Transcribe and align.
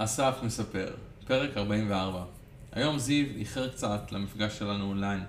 אסף 0.00 0.38
מספר, 0.42 0.94
פרק 1.26 1.56
44. 1.56 2.24
היום 2.72 2.98
זיו 2.98 3.26
איחר 3.36 3.68
קצת 3.68 4.12
למפגש 4.12 4.58
שלנו 4.58 4.84
אונליין, 4.84 5.20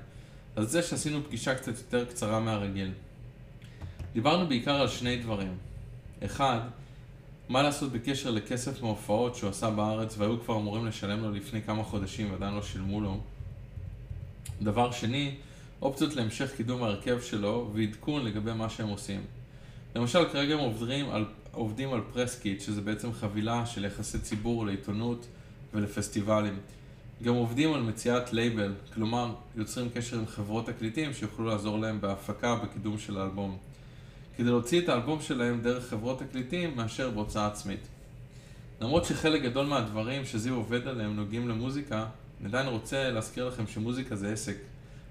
על 0.55 0.65
זה 0.65 0.83
שעשינו 0.83 1.23
פגישה 1.23 1.55
קצת 1.55 1.77
יותר 1.77 2.05
קצרה 2.05 2.39
מהרגיל. 2.39 2.91
דיברנו 4.13 4.47
בעיקר 4.47 4.81
על 4.81 4.87
שני 4.87 5.17
דברים. 5.17 5.57
אחד, 6.25 6.59
מה 7.49 7.61
לעשות 7.61 7.91
בקשר 7.91 8.31
לכסף 8.31 8.81
מהופעות 8.81 9.35
שהוא 9.35 9.49
עשה 9.49 9.69
בארץ 9.69 10.15
והיו 10.17 10.41
כבר 10.43 10.55
אמורים 10.55 10.85
לשלם 10.85 11.21
לו 11.21 11.31
לפני 11.31 11.61
כמה 11.61 11.83
חודשים 11.83 12.31
ועדיין 12.31 12.53
לא 12.53 12.63
שילמו 12.63 13.01
לו. 13.01 13.19
דבר 14.61 14.91
שני, 14.91 15.35
אופציות 15.81 16.15
להמשך 16.15 16.55
קידום 16.57 16.83
ההרכב 16.83 17.21
שלו 17.21 17.71
ועדכון 17.73 18.25
לגבי 18.25 18.53
מה 18.53 18.69
שהם 18.69 18.87
עושים. 18.87 19.21
למשל, 19.95 20.29
כרגע 20.29 20.53
הם 20.53 20.59
עובדים 20.59 21.09
על, 21.09 21.25
עובדים 21.51 21.93
על 21.93 22.01
press 22.13 22.40
kit, 22.40 22.61
שזה 22.61 22.81
בעצם 22.81 23.13
חבילה 23.13 23.65
של 23.65 23.85
יחסי 23.85 24.19
ציבור 24.19 24.65
לעיתונות 24.65 25.27
ולפסטיבלים. 25.73 26.59
גם 27.23 27.33
עובדים 27.33 27.73
על 27.73 27.81
מציאת 27.81 28.33
לייבל, 28.33 28.73
כלומר, 28.93 29.33
יוצרים 29.55 29.89
קשר 29.93 30.19
עם 30.19 30.25
חברות 30.25 30.65
תקליטים 30.65 31.13
שיוכלו 31.13 31.45
לעזור 31.45 31.79
להם 31.79 32.01
בהפקה 32.01 32.57
ובקידום 32.61 32.97
של 32.97 33.17
האלבום. 33.17 33.57
כדי 34.37 34.49
להוציא 34.49 34.81
את 34.81 34.89
האלבום 34.89 35.21
שלהם 35.21 35.61
דרך 35.61 35.89
חברות 35.89 36.19
תקליטים 36.19 36.75
מאשר 36.75 37.09
בהוצאה 37.09 37.47
עצמית. 37.47 37.87
למרות 38.81 39.05
שחלק 39.05 39.41
גדול 39.41 39.65
מהדברים 39.65 40.25
שזיו 40.25 40.55
עובד 40.55 40.87
עליהם 40.87 41.15
נוגעים 41.15 41.49
למוזיקה, 41.49 42.05
אני 42.39 42.47
עדיין 42.47 42.67
רוצה 42.67 43.09
להזכיר 43.09 43.47
לכם 43.47 43.67
שמוזיקה 43.67 44.15
זה 44.15 44.31
עסק. 44.33 44.57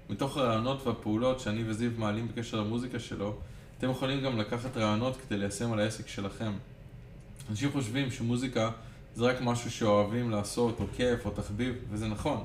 מתוך 0.09 0.37
הרעיונות 0.37 0.87
והפעולות 0.87 1.39
שאני 1.39 1.63
וזיו 1.65 1.91
מעלים 1.97 2.27
בקשר 2.27 2.57
למוזיקה 2.57 2.99
שלו, 2.99 3.37
אתם 3.79 3.89
יכולים 3.89 4.21
גם 4.21 4.37
לקחת 4.37 4.77
רעיונות 4.77 5.17
כדי 5.17 5.37
ליישם 5.37 5.73
על 5.73 5.79
העסק 5.79 6.07
שלכם. 6.07 6.51
אנשים 7.49 7.71
חושבים 7.71 8.11
שמוזיקה 8.11 8.71
זה 9.15 9.25
רק 9.25 9.41
משהו 9.41 9.71
שאוהבים 9.71 10.29
לעשות, 10.29 10.79
או 10.79 10.85
כיף, 10.95 11.25
או 11.25 11.31
תחביב, 11.31 11.75
וזה 11.89 12.07
נכון. 12.07 12.43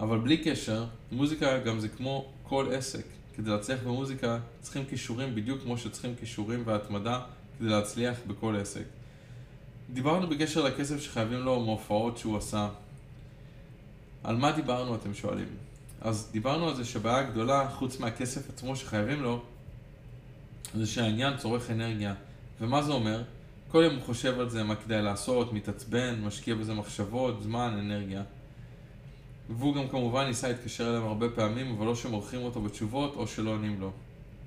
אבל 0.00 0.18
בלי 0.18 0.36
קשר, 0.36 0.84
מוזיקה 1.12 1.58
גם 1.58 1.80
זה 1.80 1.88
כמו 1.88 2.28
כל 2.42 2.66
עסק. 2.72 3.04
כדי 3.36 3.50
להצליח 3.50 3.80
במוזיקה 3.84 4.38
צריכים 4.60 4.84
כישורים 4.84 5.34
בדיוק 5.34 5.62
כמו 5.62 5.78
שצריכים 5.78 6.14
כישורים 6.20 6.62
והתמדה 6.64 7.20
כדי 7.58 7.68
להצליח 7.68 8.16
בכל 8.26 8.56
עסק. 8.56 8.84
דיברנו 9.92 10.28
בקשר 10.28 10.64
לכסף 10.64 11.00
שחייבים 11.00 11.38
לו 11.38 11.60
מהופעות 11.60 12.18
שהוא 12.18 12.36
עשה. 12.36 12.68
על 14.24 14.36
מה 14.36 14.52
דיברנו 14.52 14.94
אתם 14.94 15.14
שואלים? 15.14 15.48
אז 16.00 16.28
דיברנו 16.32 16.68
על 16.68 16.74
זה 16.74 16.84
שבעיה 16.84 17.22
גדולה, 17.22 17.70
חוץ 17.70 18.00
מהכסף 18.00 18.50
עצמו 18.50 18.76
שחייבים 18.76 19.22
לו, 19.22 19.42
זה 20.74 20.86
שהעניין 20.86 21.36
צורך 21.36 21.70
אנרגיה. 21.70 22.14
ומה 22.60 22.82
זה 22.82 22.92
אומר? 22.92 23.22
כל 23.70 23.82
יום 23.84 23.94
הוא 23.94 24.02
חושב 24.02 24.40
על 24.40 24.50
זה, 24.50 24.62
מה 24.62 24.76
כדאי 24.76 25.02
לעשות, 25.02 25.52
מתעצבן, 25.52 26.20
משקיע 26.24 26.54
בזה 26.54 26.74
מחשבות, 26.74 27.42
זמן, 27.42 27.76
אנרגיה. 27.78 28.22
והוא 29.50 29.74
גם 29.74 29.88
כמובן 29.88 30.26
ניסה 30.26 30.48
להתקשר 30.48 30.88
אליהם 30.90 31.04
הרבה 31.04 31.28
פעמים, 31.30 31.74
אבל 31.74 31.86
לא 31.86 31.94
שמורחים 31.94 32.42
אותו 32.42 32.62
בתשובות 32.62 33.16
או 33.16 33.26
שלא 33.26 33.50
עונים 33.50 33.80
לו. 33.80 33.92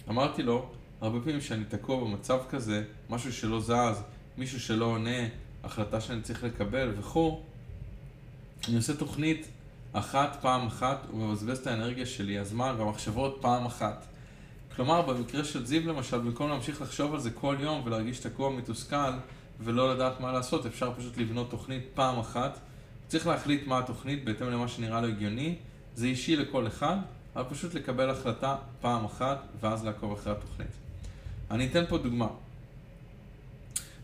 אמרתי 0.09 0.43
לו, 0.43 0.69
הרבה 1.01 1.19
פעמים 1.19 1.41
שאני 1.41 1.65
תקוע 1.65 2.03
במצב 2.03 2.39
כזה, 2.49 2.83
משהו 3.09 3.33
שלא 3.33 3.59
זז, 3.59 4.03
מישהו 4.37 4.59
שלא 4.59 4.85
עונה, 4.85 5.27
החלטה 5.63 6.01
שאני 6.01 6.21
צריך 6.21 6.43
לקבל 6.43 6.93
וכו', 6.97 7.41
אני 8.67 8.75
עושה 8.75 8.95
תוכנית 8.95 9.47
אחת 9.93 10.37
פעם 10.41 10.67
אחת 10.67 11.07
ומבזבז 11.13 11.57
את 11.57 11.67
האנרגיה 11.67 12.05
שלי, 12.05 12.39
הזמן 12.39 12.75
והמחשבות 12.77 13.37
פעם 13.41 13.65
אחת. 13.65 14.05
כלומר, 14.75 15.01
במקרה 15.01 15.43
של 15.43 15.65
זיו 15.65 15.87
למשל, 15.87 16.17
במקום 16.17 16.49
להמשיך 16.49 16.81
לחשוב 16.81 17.13
על 17.13 17.19
זה 17.19 17.31
כל 17.31 17.55
יום 17.59 17.81
ולהרגיש 17.85 18.19
תקוע 18.19 18.49
מתוסכל 18.49 19.11
ולא 19.59 19.93
לדעת 19.93 20.19
מה 20.19 20.31
לעשות, 20.31 20.65
אפשר 20.65 20.93
פשוט 20.97 21.17
לבנות 21.17 21.49
תוכנית 21.49 21.83
פעם 21.93 22.19
אחת. 22.19 22.59
צריך 23.07 23.27
להחליט 23.27 23.67
מה 23.67 23.79
התוכנית 23.79 24.25
בהתאם 24.25 24.47
למה 24.47 24.67
שנראה 24.67 25.01
לו 25.01 25.07
הגיוני, 25.07 25.55
זה 25.95 26.05
אישי 26.05 26.35
לכל 26.35 26.67
אחד, 26.67 26.97
אבל 27.35 27.49
פשוט 27.49 27.73
לקבל 27.73 28.09
החלטה 28.09 28.55
פעם 28.81 29.05
אחת 29.05 29.37
ואז 29.61 29.85
לעקוב 29.85 30.11
אחרי 30.11 30.33
התוכנית. 30.33 30.71
אני 31.51 31.67
אתן 31.67 31.85
פה 31.89 31.97
דוגמה. 31.97 32.27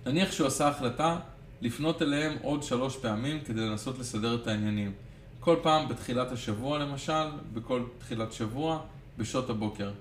נניח 0.05 0.31
שהוא 0.31 0.47
עשה 0.47 0.67
החלטה 0.67 1.19
לפנות 1.61 2.01
אליהם 2.01 2.37
עוד 2.41 2.63
שלוש 2.63 2.97
פעמים 2.97 3.41
כדי 3.45 3.61
לנסות 3.61 3.99
לסדר 3.99 4.35
את 4.35 4.47
העניינים. 4.47 4.91
כל 5.39 5.55
פעם 5.63 5.87
בתחילת 5.87 6.31
השבוע 6.31 6.79
למשל, 6.79 7.27
בכל 7.53 7.83
תחילת 7.99 8.33
שבוע, 8.33 8.79
בשעות 9.17 9.49
הבוקר. 9.49 9.91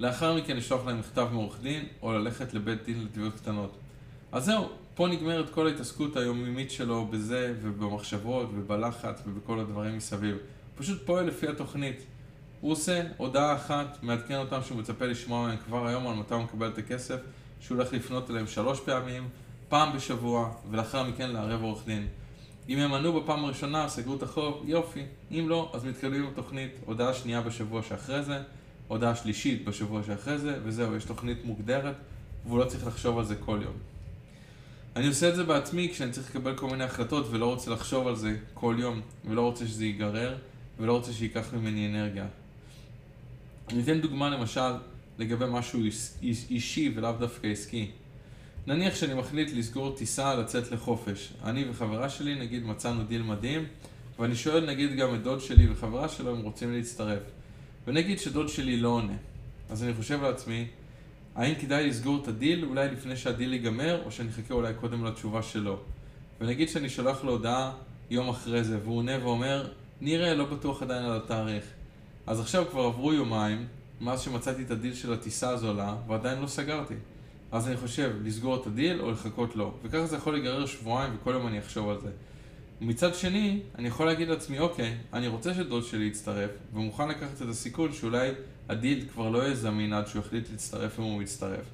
לאחר 0.00 0.36
מכן 0.36 0.56
לשלוח 0.56 0.86
להם 0.86 0.98
מכתב 0.98 1.28
מעורך 1.32 1.60
דין, 1.62 1.84
או 2.02 2.12
ללכת 2.12 2.54
לבית 2.54 2.84
דין 2.84 3.04
לתביעות 3.04 3.34
קטנות. 3.34 3.76
אז 4.32 4.44
זהו, 4.44 4.68
פה 4.94 5.08
נגמרת 5.08 5.50
כל 5.50 5.66
ההתעסקות 5.66 6.16
היומיומית 6.16 6.70
שלו 6.70 7.06
בזה, 7.06 7.54
ובמחשבות, 7.62 8.50
ובלחץ, 8.54 9.22
ובכל 9.26 9.60
הדברים 9.60 9.96
מסביב. 9.96 10.36
פשוט 10.76 11.06
פועל 11.06 11.26
לפי 11.26 11.48
התוכנית. 11.48 12.02
הוא 12.60 12.72
עושה 12.72 13.02
הודעה 13.16 13.54
אחת, 13.54 13.98
מעדכן 14.02 14.36
אותם 14.36 14.60
שהוא 14.62 14.78
מצפה 14.78 15.06
לשמוע 15.06 15.46
מהם 15.46 15.56
כבר 15.56 15.86
היום 15.86 16.08
על 16.08 16.14
מתי 16.14 16.34
הוא 16.34 16.42
מקבל 16.42 16.68
את 16.68 16.78
הכסף, 16.78 17.18
שהוא 17.60 17.78
הולך 17.78 17.92
לפנות 17.92 18.30
אליהם 18.30 18.46
שלוש 18.46 18.80
פעמים, 18.80 19.28
פעם 19.68 19.96
בשבוע, 19.96 20.50
ולאחר 20.70 21.02
מכן 21.02 21.30
לערב 21.30 21.62
עורך 21.62 21.86
דין. 21.86 22.08
אם 22.68 22.78
הם 22.78 22.94
ענו 22.94 23.20
בפעם 23.20 23.44
הראשונה, 23.44 23.88
סגרו 23.88 24.16
את 24.16 24.22
החוב, 24.22 24.62
יופי. 24.64 25.02
אם 25.30 25.46
לא, 25.48 25.70
אז 25.74 25.84
מתקדמים 25.84 26.22
עם 26.22 26.28
התוכנית. 26.28 26.70
הודעה 26.84 27.14
שנייה 27.14 27.40
בשבוע 27.40 27.82
שאחרי 27.82 28.22
זה, 28.22 28.38
הודעה 28.88 29.16
שלישית 29.16 29.64
בשבוע 29.64 30.02
שאחרי 30.02 30.38
זה, 30.38 30.58
וזהו, 30.64 30.96
יש 30.96 31.04
תוכנית 31.04 31.44
מוגדרת, 31.44 31.94
והוא 32.46 32.58
לא 32.58 32.64
צריך 32.64 32.86
לחשוב 32.86 33.18
על 33.18 33.24
זה 33.24 33.36
כל 33.36 33.60
יום. 33.62 33.74
אני 34.96 35.06
עושה 35.06 35.28
את 35.28 35.36
זה 35.36 35.44
בעצמי 35.44 35.88
כשאני 35.92 36.12
צריך 36.12 36.30
לקבל 36.30 36.56
כל 36.56 36.66
מיני 36.70 36.84
החלטות 36.84 37.26
ולא 37.30 37.46
רוצה 37.46 37.70
לחשוב 37.70 38.06
על 38.08 38.16
זה 38.16 38.36
כל 38.54 38.76
יום, 38.78 39.00
ולא 39.24 39.40
רוצה 39.42 39.66
שזה 39.66 39.84
ייגרר, 39.84 40.36
ולא 40.78 40.92
רוצה 40.92 41.12
שייקח 41.12 41.54
ממני 41.54 41.88
אנרגיה. 41.88 42.26
אני 43.68 43.82
אתן 43.82 44.00
דוגמה 44.00 44.30
למשל 44.30 44.72
לגבי 45.18 45.44
משהו 45.50 45.80
אישי 46.50 46.92
ולאו 46.96 47.12
דווקא 47.12 47.46
עסקי. 47.46 47.90
נניח 48.66 48.94
שאני 48.94 49.14
מחליט 49.14 49.50
לסגור 49.52 49.96
טיסה 49.96 50.34
לצאת 50.34 50.72
לחופש. 50.72 51.32
אני 51.44 51.70
וחברה 51.70 52.08
שלי 52.08 52.34
נגיד 52.34 52.66
מצאנו 52.66 53.04
דיל 53.04 53.22
מדהים, 53.22 53.64
ואני 54.18 54.36
שואל 54.36 54.66
נגיד 54.66 54.96
גם 54.96 55.14
את 55.14 55.22
דוד 55.22 55.40
שלי 55.40 55.72
וחברה 55.72 56.08
שלו 56.08 56.36
אם 56.36 56.42
רוצים 56.42 56.72
להצטרף. 56.72 57.22
ונגיד 57.86 58.18
שדוד 58.18 58.48
שלי 58.48 58.76
לא 58.76 58.88
עונה. 58.88 59.16
אז 59.70 59.84
אני 59.84 59.94
חושב 59.94 60.22
לעצמי, 60.22 60.66
האם 61.34 61.54
כדאי 61.54 61.86
לסגור 61.86 62.22
את 62.22 62.28
הדיל 62.28 62.64
אולי 62.64 62.88
לפני 62.88 63.16
שהדיל 63.16 63.52
ייגמר, 63.52 64.02
או 64.04 64.10
שאני 64.10 64.28
אחכה 64.28 64.54
אולי 64.54 64.74
קודם 64.74 65.04
לתשובה 65.04 65.42
שלו. 65.42 65.78
ונגיד 66.40 66.68
שאני 66.68 66.88
שולח 66.88 67.24
לו 67.24 67.32
הודעה 67.32 67.72
יום 68.10 68.28
אחרי 68.28 68.64
זה, 68.64 68.78
והוא 68.82 68.96
עונה 68.96 69.12
ואומר, 69.22 69.68
נראה, 70.00 70.34
לא 70.34 70.44
בטוח 70.44 70.82
עדיין 70.82 71.04
על 71.04 71.16
התאריך. 71.16 71.64
אז 72.26 72.40
עכשיו 72.40 72.64
כבר 72.70 72.82
עברו 72.82 73.12
יומיים, 73.12 73.66
מאז 74.00 74.20
שמצאתי 74.20 74.62
את 74.62 74.70
הדיל 74.70 74.94
של 74.94 75.12
הטיסה 75.12 75.50
הזולה, 75.50 75.96
ועדיין 76.08 76.40
לא 76.40 76.46
סגרתי. 76.46 76.94
אז 77.52 77.68
אני 77.68 77.76
חושב, 77.76 78.12
לסגור 78.24 78.56
את 78.56 78.66
הדיל 78.66 79.00
או 79.00 79.10
לחכות 79.10 79.56
לו. 79.56 79.74
וככה 79.82 80.06
זה 80.06 80.16
יכול 80.16 80.32
להיגרר 80.32 80.66
שבועיים 80.66 81.12
וכל 81.16 81.30
יום 81.30 81.46
אני 81.46 81.58
אחשוב 81.58 81.88
על 81.88 82.00
זה. 82.00 82.10
מצד 82.80 83.14
שני, 83.14 83.60
אני 83.78 83.88
יכול 83.88 84.06
להגיד 84.06 84.28
לעצמי, 84.28 84.58
אוקיי, 84.58 84.94
אני 85.12 85.26
רוצה 85.26 85.54
שדוד 85.54 85.84
שלי 85.84 86.04
יצטרף, 86.04 86.50
ומוכן 86.74 87.08
לקחת 87.08 87.42
את 87.42 87.48
הסיכון 87.48 87.92
שאולי 87.92 88.30
הדיל 88.68 89.04
כבר 89.12 89.28
לא 89.28 89.38
יהיה 89.38 89.54
זמין 89.54 89.92
עד 89.92 90.06
שהוא 90.06 90.20
יחליט 90.20 90.50
להצטרף 90.50 90.98
אם 90.98 91.04
הוא 91.04 91.20
מצטרף. 91.20 91.64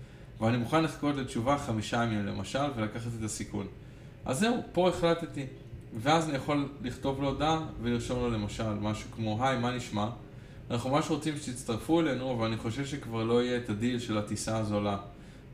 ואני 0.41 0.57
מוכן 0.57 0.85
לחכות 0.85 1.17
לתשובה 1.17 1.59
חמישה 1.59 2.05
ימים 2.05 2.27
למשל, 2.27 2.65
ולקחת 2.77 3.11
את 3.19 3.25
הסיכון. 3.25 3.67
אז 4.25 4.39
זהו, 4.39 4.57
פה 4.73 4.89
החלטתי. 4.89 5.47
ואז 5.99 6.29
אני 6.29 6.37
יכול 6.37 6.69
לכתוב 6.83 7.23
לו 7.23 7.29
הודעה 7.29 7.61
ולרשום 7.83 8.19
לו 8.19 8.31
למשל 8.31 8.73
משהו 8.73 9.11
כמו, 9.15 9.47
היי, 9.47 9.59
מה 9.59 9.77
נשמע? 9.77 10.09
אנחנו 10.71 10.91
ממש 10.91 11.11
רוצים 11.11 11.34
שתצטרפו 11.37 12.01
אלינו, 12.01 12.34
אבל 12.34 12.47
אני 12.47 12.57
חושב 12.57 12.87
שכבר 12.87 13.25
לא 13.25 13.43
יהיה 13.43 13.57
את 13.57 13.71
הדיל 13.71 13.99
של 13.99 14.19
הטיסה 14.19 14.59
הזולה. 14.59 14.97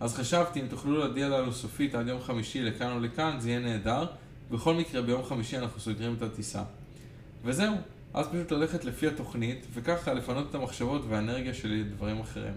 אז 0.01 0.15
חשבתי, 0.15 0.61
אם 0.61 0.67
תוכלו 0.67 0.99
להודיע 0.99 1.29
לנו 1.29 1.53
סופית 1.53 1.95
עד 1.95 2.09
יום 2.09 2.21
חמישי 2.21 2.63
לכאן 2.63 2.93
או 2.93 3.01
לכאן, 3.01 3.37
זה 3.39 3.51
יהיה 3.51 3.61
נהדר. 3.61 4.07
בכל 4.51 4.75
מקרה, 4.75 5.03
ביום 5.03 5.25
חמישי 5.25 5.59
אנחנו 5.59 5.81
סוגרים 5.81 6.15
את 6.15 6.23
הטיסה. 6.23 6.63
וזהו, 7.45 7.77
אז 8.15 8.27
פשוט 8.29 8.53
ללכת 8.53 8.85
לפי 8.85 9.07
התוכנית, 9.07 9.67
וככה 9.75 10.13
לפנות 10.13 10.51
את 10.51 10.55
המחשבות 10.55 11.03
והאנרגיה 11.09 11.55
שלי 11.55 11.81
לדברים 11.81 12.21
אחרים. 12.21 12.55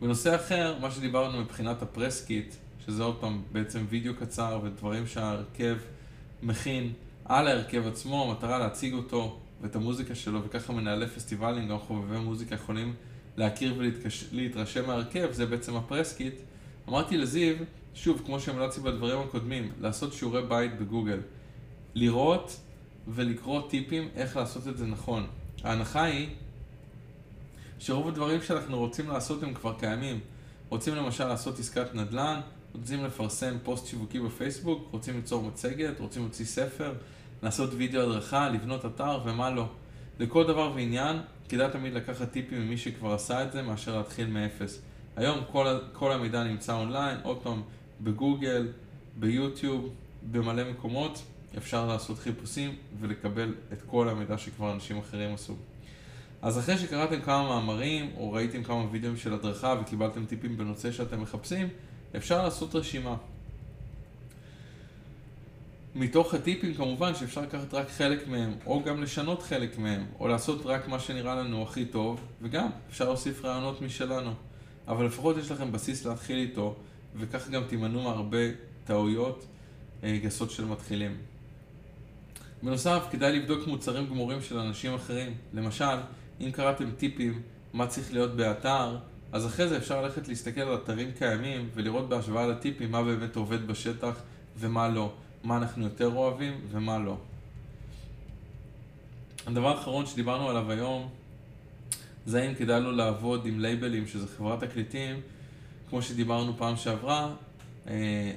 בנושא 0.00 0.36
אחר, 0.36 0.76
מה 0.80 0.90
שדיברנו 0.90 1.40
מבחינת 1.40 1.82
ה 1.82 1.89
press 1.89 2.25
kit, 2.25 2.54
שזה 2.86 3.02
עוד 3.02 3.16
פעם 3.20 3.42
בעצם 3.52 3.84
וידאו 3.88 4.14
קצר 4.14 4.60
ודברים 4.62 5.06
שההרכב 5.06 5.76
מכין 6.42 6.92
על 7.24 7.48
ההרכב 7.48 7.86
עצמו, 7.86 8.24
המטרה 8.30 8.58
להציג 8.58 8.94
אותו 8.94 9.38
ואת 9.62 9.76
המוזיקה 9.76 10.14
שלו, 10.14 10.44
וככה 10.44 10.72
מנהלי 10.72 11.06
פסטיבלים, 11.06 11.68
גם 11.68 11.78
חובבי 11.78 12.18
מוזיקה 12.18 12.54
יכולים 12.54 12.94
להכיר 13.36 13.74
ולהתרשם 14.32 14.86
מההרכב, 14.86 15.32
זה 15.32 15.46
בעצם 15.46 15.76
ה 15.76 15.82
press 15.82 16.11
kit. 16.11 16.34
אמרתי 16.88 17.16
לזיו, 17.16 17.56
שוב, 17.94 18.22
כמו 18.26 18.40
שהמלצתי 18.40 18.80
בדברים 18.80 19.18
הקודמים, 19.20 19.72
לעשות 19.80 20.12
שיעורי 20.12 20.42
בית 20.42 20.78
בגוגל. 20.78 21.20
לראות 21.94 22.60
ולקרוא 23.08 23.68
טיפים 23.68 24.08
איך 24.14 24.36
לעשות 24.36 24.68
את 24.68 24.76
זה 24.76 24.86
נכון. 24.86 25.26
ההנחה 25.64 26.02
היא 26.02 26.28
שרוב 27.78 28.08
הדברים 28.08 28.42
שאנחנו 28.42 28.78
רוצים 28.78 29.08
לעשות 29.08 29.42
הם 29.42 29.54
כבר 29.54 29.74
קיימים. 29.78 30.20
רוצים 30.68 30.94
למשל 30.94 31.24
לעשות 31.24 31.58
עסקת 31.58 31.94
נדל"ן, 31.94 32.40
רוצים 32.74 33.04
לפרסם 33.04 33.54
פוסט 33.62 33.86
שיווקי 33.86 34.20
בפייסבוק, 34.20 34.88
רוצים 34.90 35.16
ליצור 35.16 35.42
מצגת, 35.42 36.00
רוצים 36.00 36.22
להוציא 36.22 36.44
ספר, 36.44 36.92
לעשות 37.42 37.70
וידאו 37.76 38.02
הדרכה, 38.02 38.48
לבנות 38.48 38.84
אתר 38.84 39.20
ומה 39.24 39.50
לא. 39.50 39.68
לכל 40.18 40.46
דבר 40.46 40.72
ועניין, 40.74 41.16
כדאי 41.48 41.70
תמיד 41.70 41.94
לקחת 41.94 42.30
טיפים 42.30 42.66
ממי 42.66 42.78
שכבר 42.78 43.14
עשה 43.14 43.42
את 43.42 43.52
זה, 43.52 43.62
מאשר 43.62 43.98
להתחיל 43.98 44.26
מאפס. 44.26 44.82
היום 45.16 45.38
כל, 45.52 45.78
כל 45.92 46.12
המידע 46.12 46.44
נמצא 46.44 46.72
אונליין, 46.72 47.18
עוד 47.22 47.38
פעם, 47.42 47.62
בגוגל, 48.00 48.68
ביוטיוב, 49.16 49.88
במלא 50.32 50.70
מקומות, 50.70 51.22
אפשר 51.56 51.86
לעשות 51.86 52.18
חיפושים 52.18 52.76
ולקבל 53.00 53.54
את 53.72 53.82
כל 53.86 54.08
המידע 54.08 54.38
שכבר 54.38 54.72
אנשים 54.72 54.98
אחרים 54.98 55.34
עשו. 55.34 55.54
אז 56.42 56.58
אחרי 56.58 56.78
שקראתם 56.78 57.20
כמה 57.20 57.48
מאמרים, 57.48 58.10
או 58.16 58.32
ראיתם 58.32 58.62
כמה 58.62 58.84
וידאוים 58.90 59.16
של 59.16 59.34
הדרכה 59.34 59.74
וקיבלתם 59.80 60.26
טיפים 60.26 60.56
בנושא 60.56 60.92
שאתם 60.92 61.22
מחפשים, 61.22 61.68
אפשר 62.16 62.44
לעשות 62.44 62.74
רשימה. 62.74 63.16
מתוך 65.94 66.34
הטיפים 66.34 66.74
כמובן 66.74 67.14
שאפשר 67.14 67.40
לקחת 67.40 67.74
רק 67.74 67.88
חלק 67.88 68.28
מהם, 68.28 68.54
או 68.66 68.82
גם 68.84 69.02
לשנות 69.02 69.42
חלק 69.42 69.78
מהם, 69.78 70.06
או 70.20 70.28
לעשות 70.28 70.66
רק 70.66 70.88
מה 70.88 70.98
שנראה 70.98 71.34
לנו 71.34 71.62
הכי 71.62 71.84
טוב, 71.84 72.20
וגם 72.42 72.68
אפשר 72.90 73.04
להוסיף 73.04 73.44
רעיונות 73.44 73.82
משלנו. 73.82 74.30
אבל 74.88 75.06
לפחות 75.06 75.36
יש 75.36 75.50
לכם 75.50 75.72
בסיס 75.72 76.06
להתחיל 76.06 76.38
איתו, 76.38 76.76
וכך 77.16 77.50
גם 77.50 77.62
תימנעו 77.68 78.02
מהרבה 78.02 78.38
טעויות 78.84 79.46
אה, 80.04 80.18
גסות 80.22 80.50
של 80.50 80.64
מתחילים. 80.64 81.16
בנוסף, 82.62 83.06
כדאי 83.10 83.38
לבדוק 83.38 83.66
מוצרים 83.66 84.06
גמורים 84.06 84.42
של 84.42 84.58
אנשים 84.58 84.94
אחרים. 84.94 85.34
למשל, 85.54 85.96
אם 86.40 86.50
קראתם 86.50 86.90
טיפים 86.90 87.42
מה 87.72 87.86
צריך 87.86 88.12
להיות 88.12 88.36
באתר, 88.36 88.96
אז 89.32 89.46
אחרי 89.46 89.68
זה 89.68 89.76
אפשר 89.76 90.02
ללכת 90.02 90.28
להסתכל 90.28 90.60
על 90.60 90.74
אתרים 90.74 91.12
קיימים 91.18 91.68
ולראות 91.74 92.08
בהשוואה 92.08 92.46
לטיפים 92.46 92.90
מה 92.90 93.02
באמת 93.02 93.36
עובד 93.36 93.66
בשטח 93.66 94.22
ומה 94.56 94.88
לא. 94.88 95.12
מה 95.44 95.56
אנחנו 95.56 95.84
יותר 95.84 96.06
אוהבים 96.14 96.60
ומה 96.70 96.98
לא. 96.98 97.16
הדבר 99.46 99.76
האחרון 99.76 100.06
שדיברנו 100.06 100.48
עליו 100.48 100.70
היום 100.70 101.08
זה 102.26 102.42
האם 102.42 102.54
כדאי 102.54 102.80
לו 102.80 102.92
לעבוד 102.92 103.46
עם 103.46 103.60
לייבלים, 103.60 104.06
שזה 104.06 104.26
חברת 104.36 104.64
תקליטים, 104.64 105.20
כמו 105.90 106.02
שדיברנו 106.02 106.52
פעם 106.56 106.76
שעברה, 106.76 107.34
אה, 107.86 107.92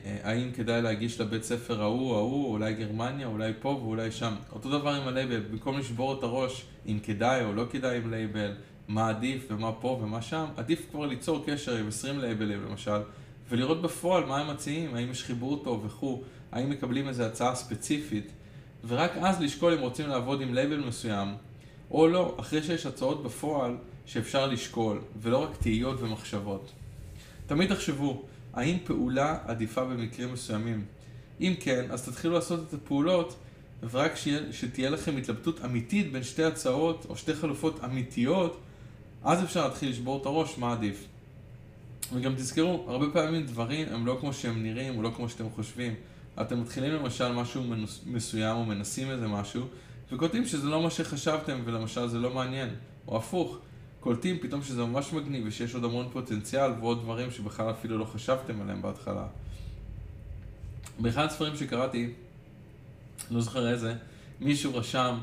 אה, 0.05 0.17
האם 0.23 0.51
כדאי 0.51 0.81
להגיש 0.81 1.21
לבית 1.21 1.43
ספר 1.43 1.81
ההוא, 1.81 2.15
ההוא, 2.15 2.51
אולי 2.51 2.73
גרמניה, 2.73 3.27
אולי 3.27 3.51
פה 3.59 3.69
ואולי 3.69 4.11
שם. 4.11 4.33
אותו 4.51 4.79
דבר 4.79 4.93
עם 4.93 5.07
הלייבל, 5.07 5.39
במקום 5.39 5.77
לשבור 5.77 6.19
את 6.19 6.23
הראש 6.23 6.65
אם 6.87 6.99
כדאי 7.03 7.43
או 7.43 7.53
לא 7.53 7.65
כדאי 7.71 7.97
עם 7.97 8.11
לייבל, 8.11 8.53
מה 8.87 9.09
עדיף 9.09 9.47
ומה 9.49 9.71
פה 9.71 9.99
ומה 10.01 10.21
שם, 10.21 10.45
עדיף 10.57 10.87
כבר 10.91 11.05
ליצור 11.05 11.43
קשר 11.45 11.77
עם 11.77 11.87
20 11.87 12.19
לייבלים 12.19 12.63
למשל, 12.69 12.99
ולראות 13.49 13.81
בפועל 13.81 14.25
מה 14.25 14.37
הם 14.37 14.53
מציעים, 14.53 14.95
האם 14.95 15.11
יש 15.11 15.23
חיבור 15.23 15.63
טוב 15.63 15.85
וכו', 15.85 16.21
האם 16.51 16.69
מקבלים 16.69 17.07
איזו 17.07 17.23
הצעה 17.23 17.55
ספציפית, 17.55 18.31
ורק 18.87 19.11
אז 19.21 19.41
לשקול 19.41 19.73
אם 19.73 19.79
רוצים 19.79 20.07
לעבוד 20.07 20.41
עם 20.41 20.53
לייבל 20.53 20.79
מסוים, 20.79 21.27
או 21.91 22.07
לא, 22.07 22.35
אחרי 22.39 22.63
שיש 22.63 22.85
הצעות 22.85 23.23
בפועל 23.23 23.77
שאפשר 24.05 24.47
לשקול, 24.47 25.01
ולא 25.21 25.37
רק 25.37 25.57
תהיות 25.57 26.01
ומחשבות. 26.01 26.71
תמיד 27.47 27.73
תחשבו, 27.73 28.23
האם 28.53 28.77
פעולה 28.83 29.37
עדיפה 29.45 29.83
במקרים 29.83 30.33
מסוימים? 30.33 30.85
אם 31.41 31.53
כן, 31.59 31.85
אז 31.91 32.09
תתחילו 32.09 32.33
לעשות 32.33 32.59
את 32.67 32.73
הפעולות, 32.73 33.35
ורק 33.91 34.11
שתהיה 34.51 34.89
לכם 34.89 35.17
התלבטות 35.17 35.65
אמיתית 35.65 36.11
בין 36.11 36.23
שתי 36.23 36.43
הצעות, 36.43 37.05
או 37.09 37.17
שתי 37.17 37.33
חלופות 37.33 37.83
אמיתיות, 37.83 38.59
אז 39.23 39.43
אפשר 39.43 39.67
להתחיל 39.67 39.89
לשבור 39.89 40.21
את 40.21 40.25
הראש 40.25 40.57
מה 40.57 40.71
עדיף. 40.71 41.05
וגם 42.13 42.35
תזכרו, 42.35 42.85
הרבה 42.87 43.05
פעמים 43.13 43.45
דברים 43.45 43.87
הם 43.91 44.05
לא 44.05 44.17
כמו 44.19 44.33
שהם 44.33 44.63
נראים, 44.63 44.97
או 44.97 45.01
לא 45.01 45.11
כמו 45.15 45.29
שאתם 45.29 45.49
חושבים. 45.49 45.93
אתם 46.41 46.61
מתחילים 46.61 46.93
למשל 46.93 47.31
משהו 47.31 47.63
מסוים, 48.05 48.57
או 48.57 48.65
מנסים 48.65 49.11
איזה 49.11 49.27
משהו, 49.27 49.65
וקולטים 50.11 50.45
שזה 50.45 50.67
לא 50.67 50.83
מה 50.83 50.89
שחשבתם, 50.89 51.61
ולמשל 51.65 52.07
זה 52.07 52.19
לא 52.19 52.33
מעניין. 52.33 52.69
או 53.07 53.17
הפוך, 53.17 53.57
קולטים 54.07 54.39
פתאום 54.39 54.63
שזה 54.63 54.85
ממש 54.85 55.13
מגניב, 55.13 55.43
ושיש 55.47 55.75
עוד 55.75 55.83
המון 55.83 56.07
פוטנציאל, 56.11 56.71
ועוד 56.79 57.01
דברים 57.01 57.31
שבכלל 57.31 57.71
אפילו 57.71 57.97
לא 57.97 58.05
חשבתם 58.05 58.61
עליהם 58.61 58.81
בהתחלה. 58.81 59.27
באחד 60.99 61.25
הספרים 61.25 61.55
שקראתי, 61.55 62.09
לא 63.31 63.41
זוכר 63.41 63.71
איזה, 63.71 63.95
מישהו 64.41 64.75
רשם, 64.75 65.17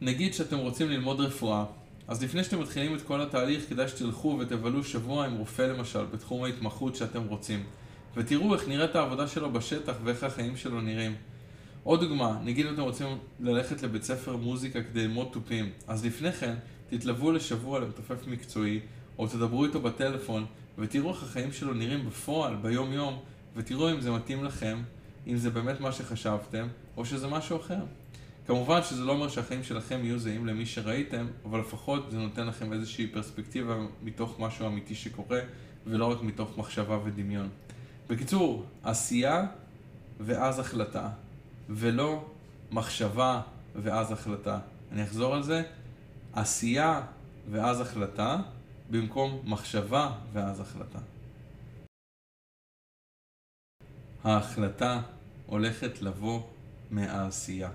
נגיד 0.00 0.34
שאתם 0.34 0.58
רוצים 0.58 0.88
ללמוד 0.88 1.20
רפואה, 1.20 1.64
אז 2.08 2.22
לפני 2.22 2.44
שאתם 2.44 2.60
מתחילים 2.60 2.94
את 2.94 3.02
כל 3.02 3.20
התהליך, 3.20 3.68
כדאי 3.68 3.88
שתלכו 3.88 4.38
ותבלו 4.40 4.84
שבוע 4.84 5.26
עם 5.26 5.36
רופא 5.36 5.62
למשל, 5.62 6.04
בתחום 6.04 6.44
ההתמחות 6.44 6.96
שאתם 6.96 7.22
רוצים. 7.24 7.64
ותראו 8.16 8.54
איך 8.54 8.68
נראית 8.68 8.94
העבודה 8.94 9.28
שלו 9.28 9.52
בשטח 9.52 9.94
ואיך 10.04 10.24
החיים 10.24 10.56
שלו 10.56 10.80
נראים. 10.80 11.14
עוד 11.84 12.00
דוגמה, 12.00 12.38
נגיד 12.44 12.66
אתם 12.66 12.82
רוצים 12.82 13.18
ללכת 13.40 13.82
לבית 13.82 14.02
ספר 14.02 14.36
מוזיקה 14.36 14.82
כדי 14.82 15.02
ללמוד 15.02 15.28
תופים, 15.32 15.70
אז 15.88 16.06
לפני 16.06 16.32
כן 16.32 16.54
תתלוו 16.90 17.32
לשבוע 17.32 17.78
למתופף 17.78 18.26
מקצועי, 18.26 18.80
או 19.18 19.26
תדברו 19.26 19.64
איתו 19.64 19.80
בטלפון, 19.80 20.46
ותראו 20.78 21.10
איך 21.10 21.22
החיים 21.22 21.52
שלו 21.52 21.74
נראים 21.74 22.06
בפועל, 22.06 22.56
ביום 22.56 22.92
יום, 22.92 23.18
ותראו 23.56 23.90
אם 23.90 24.00
זה 24.00 24.10
מתאים 24.10 24.44
לכם, 24.44 24.82
אם 25.26 25.36
זה 25.36 25.50
באמת 25.50 25.80
מה 25.80 25.92
שחשבתם, 25.92 26.68
או 26.96 27.04
שזה 27.04 27.28
משהו 27.28 27.56
אחר. 27.56 27.80
כמובן 28.46 28.82
שזה 28.82 29.04
לא 29.04 29.12
אומר 29.12 29.28
שהחיים 29.28 29.64
שלכם 29.64 30.00
יהיו 30.02 30.18
זהים 30.18 30.46
למי 30.46 30.66
שראיתם, 30.66 31.26
אבל 31.44 31.60
לפחות 31.60 32.10
זה 32.10 32.18
נותן 32.18 32.46
לכם 32.46 32.72
איזושהי 32.72 33.06
פרספקטיבה 33.06 33.76
מתוך 34.02 34.40
משהו 34.40 34.66
אמיתי 34.66 34.94
שקורה, 34.94 35.40
ולא 35.86 36.10
רק 36.10 36.22
מתוך 36.22 36.58
מחשבה 36.58 36.98
ודמיון. 37.04 37.48
בקיצור, 38.08 38.64
עשייה 38.82 39.46
ואז 40.20 40.58
החלטה, 40.58 41.08
ולא 41.68 42.24
מחשבה 42.72 43.40
ואז 43.76 44.12
החלטה. 44.12 44.58
אני 44.92 45.02
אחזור 45.02 45.34
על 45.34 45.42
זה, 45.42 45.62
עשייה 46.32 47.06
ואז 47.50 47.80
החלטה, 47.80 48.36
במקום 48.90 49.40
מחשבה 49.44 50.18
ואז 50.32 50.60
החלטה. 50.60 50.98
ההחלטה 54.24 55.02
הולכת 55.46 56.02
לבוא 56.02 56.42
מהעשייה. 56.90 57.70